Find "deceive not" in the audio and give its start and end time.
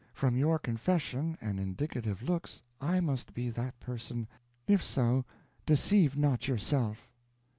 5.67-6.47